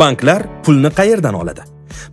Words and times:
banklar 0.00 0.46
pulni 0.64 0.90
qayerdan 0.98 1.34
oladi 1.42 1.60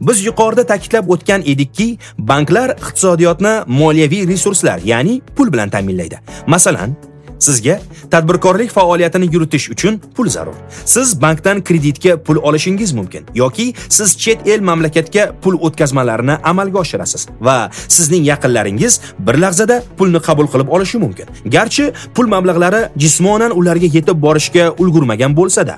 biz 0.01 0.25
yuqorida 0.25 0.63
ta'kidlab 0.71 1.09
o'tgan 1.13 1.41
edikki 1.53 1.87
banklar 2.17 2.69
iqtisodiyotni 2.83 3.53
moliyaviy 3.79 4.27
resurslar 4.27 4.79
ya'ni 4.91 5.21
pul 5.35 5.53
bilan 5.53 5.69
ta'minlaydi 5.69 6.17
masalan 6.47 6.95
Sizga 7.43 7.79
tadbirkorlik 8.11 8.71
faoliyatini 8.71 9.27
yuritish 9.33 9.69
uchun 9.71 10.01
pul 10.15 10.29
zarur. 10.29 10.55
Siz 10.85 11.21
bankdan 11.21 11.63
kreditga 11.63 12.15
pul 12.23 12.35
olishingiz 12.35 12.93
mumkin 12.93 13.25
yoki 13.35 13.73
siz 13.89 14.17
chet 14.17 14.47
el 14.47 14.61
mamlakatga 14.61 15.25
pul 15.41 15.57
o'tkazmalarini 15.59 16.37
amalga 16.43 16.79
oshirasiz 16.79 17.27
va 17.41 17.69
sizning 17.87 18.23
yaqinlaringiz 18.31 18.99
bir 19.19 19.35
lahzada 19.43 19.83
pulni 19.97 20.21
qabul 20.27 20.47
qilib 20.53 20.71
olishi 20.75 20.97
mumkin. 20.97 21.27
Garchi 21.45 21.91
pul 22.15 22.31
mablag'lari 22.35 22.81
jismonan 22.95 23.51
ularga 23.59 23.91
yetib 23.97 24.23
borishga 24.27 24.71
ulgurmagan 24.77 25.35
bo'lsa-da. 25.35 25.75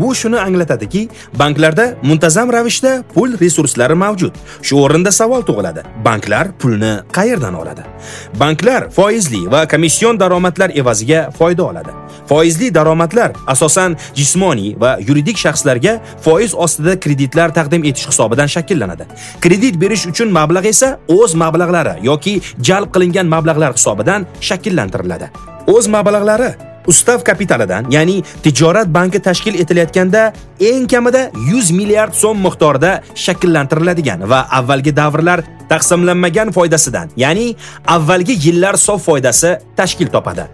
Bu 0.00 0.14
shuni 0.14 0.38
anglatadiki, 0.40 1.08
banklarda 1.38 1.94
muntazam 2.02 2.52
ravishda 2.52 3.02
pul 3.14 3.36
resurslari 3.40 3.94
mavjud. 3.94 4.34
Shu 4.62 4.78
o'rinda 4.84 5.12
savol 5.12 5.42
tug'iladi. 5.48 5.82
Banklar 6.04 6.52
pulni 6.60 6.92
qayerdan 7.16 7.54
oladi? 7.54 7.84
Banklar 8.40 8.88
foizli 8.96 9.42
va 9.52 9.66
komission 9.68 10.20
daromadlar 10.20 10.70
evaziga 10.82 11.26
foyda 11.38 11.64
oladi. 11.64 11.92
Foizli 12.28 12.70
daromadlar 12.74 13.32
asosan 13.46 13.96
jismoniy 14.14 14.72
va 14.80 14.96
yuridik 15.08 15.36
shaxslarga 15.44 15.98
foiz 16.24 16.54
ostida 16.54 16.96
kreditlar 17.00 17.54
taqdim 17.58 17.84
etish 17.84 18.08
hisobidan 18.08 18.48
shakllanadi. 18.56 19.04
Kredit 19.44 19.80
berish 19.82 20.06
uchun 20.06 20.32
mablag' 20.38 20.70
esa 20.72 20.96
o'z 21.18 21.36
mablag'lari 21.44 21.98
yoki 22.08 22.40
jalb 22.70 22.88
qilingan 22.96 23.28
mablag'lar 23.36 23.76
hisobidan 23.76 24.26
shakllantiriladi. 24.40 25.30
O'z 25.66 25.92
mablag'lari 25.96 26.69
ustav 26.86 27.24
kapitalidan 27.24 27.90
ya'ni 27.90 28.22
tijorat 28.42 28.88
banki 28.88 29.20
tashkil 29.20 29.58
etilayotganda 29.60 30.32
eng 30.60 30.86
kamida 30.86 31.30
100 31.34 31.72
milliard 31.76 32.14
so'm 32.14 32.40
miqdorida 32.46 33.00
shakllantiriladigan 33.14 34.24
va 34.30 34.46
avvalgi 34.58 34.96
davrlar 34.96 35.44
taqsimlanmagan 35.68 36.52
foydasidan 36.56 37.12
ya'ni 37.16 37.54
avvalgi 37.86 38.38
yillar 38.46 38.76
sof 38.76 39.04
foydasi 39.04 39.58
tashkil 39.76 40.08
topadi. 40.08 40.48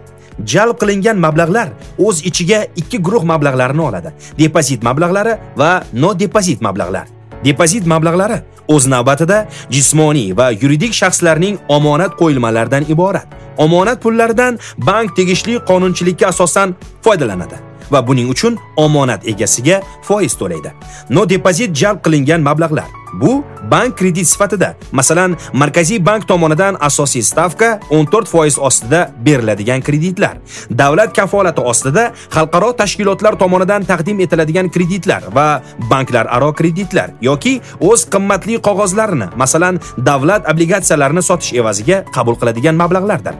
Jalb 0.45 0.77
qilingan 0.81 1.17
mablag'lar 1.17 1.71
o'z 1.97 2.21
ichiga 2.29 2.65
ikki 2.75 3.01
guruh 3.01 3.23
mablag'larni 3.25 3.81
oladi. 3.81 4.13
Depozit 4.37 4.83
mablag'lari 4.83 5.37
va 5.57 5.71
nodepozit 5.93 6.61
mablag'lar. 6.61 7.07
Depozit 7.45 7.85
mablag'lari 7.89 8.41
o'z 8.67 8.87
navbatida 8.91 9.45
jismoniy 9.71 10.35
va 10.37 10.51
yuridik 10.51 10.93
shaxslarning 10.93 11.57
omonat 11.69 12.17
qo'yilmalaridan 12.21 12.85
iborat. 12.93 13.36
Omonat 13.57 14.01
pullaridan 14.01 14.59
bank 14.77 15.15
tegishli 15.15 15.59
qonunchilikka 15.69 16.27
asosan 16.33 16.75
foydalanadi 17.05 17.57
va 17.91 18.01
buning 18.07 18.29
uchun 18.35 18.57
omonat 18.75 19.27
egasiga 19.27 19.81
foiz 20.03 20.37
to'laydi. 20.39 20.71
No 21.09 21.25
depozit 21.29 21.75
jalb 21.81 22.03
qilingan 22.05 22.41
mablag'lar. 22.49 22.96
Bu 23.13 23.43
bank 23.71 23.97
kredit 23.97 24.27
sifatida, 24.27 24.75
masalan, 24.91 25.37
Markaziy 25.53 25.99
bank 25.99 26.27
tomonidan 26.27 26.77
asosiy 26.79 27.23
stavka 27.23 27.79
14% 27.89 28.59
ostida 28.59 29.07
beriladigan 29.25 29.81
kreditlar, 29.81 30.37
davlat 30.69 31.15
kafolati 31.15 31.61
ostida 31.61 32.11
xalqaro 32.33 32.73
tashkilotlar 32.77 33.37
tomonidan 33.39 33.85
taqdim 33.87 34.19
etiladigan 34.25 34.69
kreditlar 34.69 35.29
va 35.33 35.61
banklararo 35.89 36.53
kreditlar 36.53 37.15
yoki 37.21 37.59
o'z 37.79 38.07
qimmatli 38.11 38.59
qog'ozlarini, 38.61 39.31
masalan, 39.35 39.79
davlat 39.97 40.49
obligatsiyalarini 40.51 41.23
sotish 41.23 41.53
evaziga 41.53 42.03
qabul 42.15 42.35
qiladigan 42.39 42.75
mablag'lardir. 42.75 43.35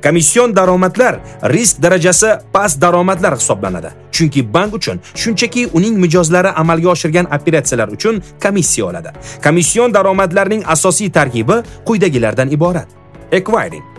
Komission 0.00 0.54
daromadlar 0.56 1.20
risk 1.52 1.82
darajasi 1.82 2.38
past 2.52 2.80
daromadlar 2.80 3.36
hisoblanadi. 3.36 3.92
Chunki 4.20 4.42
bank 4.54 4.74
uchun 4.78 4.98
shunchaki 5.14 5.66
uning 5.72 5.96
mijozlari 6.04 6.48
amalga 6.62 6.88
oshirgan 6.94 7.26
operatsiyalar 7.36 7.88
uchun 7.96 8.22
komissiya 8.42 8.86
oladi. 8.90 9.10
Komission 9.44 9.94
daromadlarining 9.94 10.62
asosiy 10.74 11.10
tarkibi 11.10 11.62
quyidagilardan 11.86 12.52
iborat. 12.56 12.88
Acquiring 13.32 13.90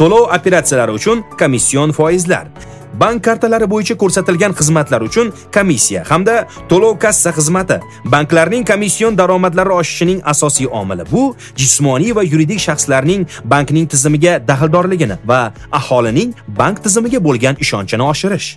to'lov 0.00 0.22
operatsiyalari 0.36 0.92
uchun 0.98 1.24
komission 1.40 1.92
foizlar 1.92 2.46
bank 3.00 3.24
kartalari 3.24 3.66
bo'yicha 3.72 3.94
ko'rsatilgan 4.02 4.54
xizmatlar 4.60 5.00
uchun 5.08 5.32
komissiya 5.56 6.04
hamda 6.10 6.36
to'lov 6.70 6.94
kassa 7.04 7.30
xizmati 7.38 7.76
banklarning 8.14 8.64
komission 8.70 9.18
daromadlari 9.20 9.72
oshishining 9.80 10.22
asosiy 10.32 10.68
omili 10.80 11.04
bu 11.12 11.22
jismoniy 11.60 12.16
va 12.16 12.22
yuridik 12.32 12.60
shaxslarning 12.66 13.28
bankning 13.52 13.86
tizimiga 13.92 14.32
daxldorligini 14.50 15.20
va 15.30 15.42
aholining 15.80 16.34
bank 16.60 16.82
tizimiga 16.84 17.24
bo'lgan 17.28 17.54
ishonchini 17.64 18.04
oshirish 18.12 18.48